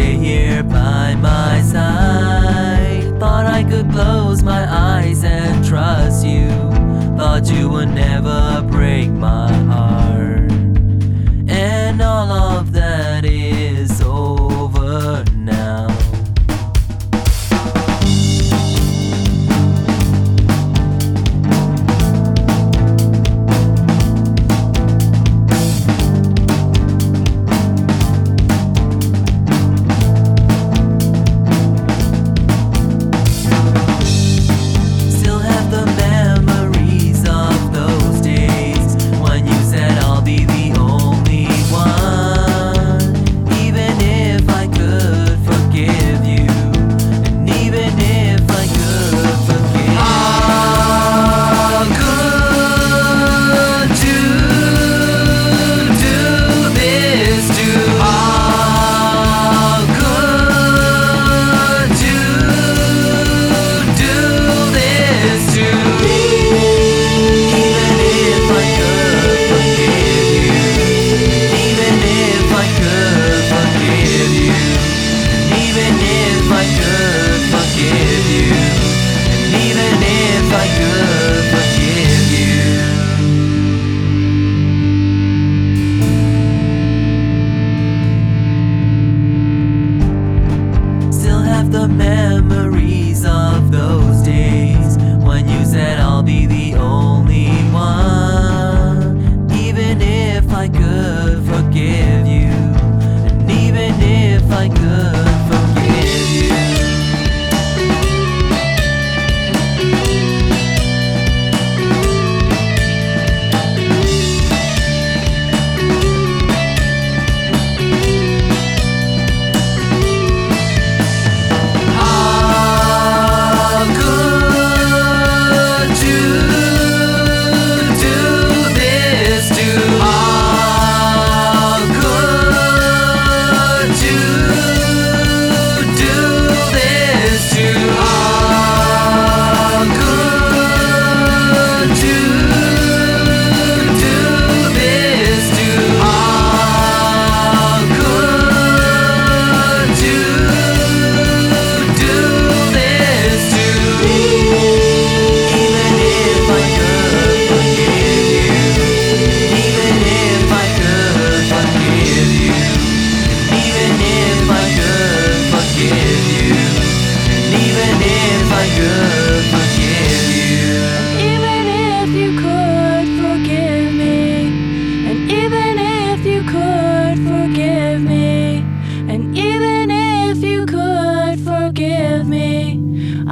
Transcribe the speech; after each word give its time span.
stay 0.00 0.16
here 0.16 0.62
by 0.62 1.14
my 1.14 1.60
side. 1.62 3.18
Thought 3.20 3.46
I 3.46 3.62
could 3.64 3.90
close 3.90 4.42
my 4.42 4.64
eyes 4.68 5.24
and 5.24 5.64
trust 5.64 6.26
you, 6.26 6.48
but 7.16 7.50
you 7.50 7.68
would 7.68 7.88
never. 7.88 8.09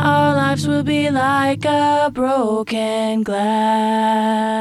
Our 0.00 0.32
lives 0.32 0.68
will 0.68 0.84
be 0.84 1.10
like 1.10 1.64
a 1.64 2.08
broken 2.14 3.24
glass. 3.24 4.58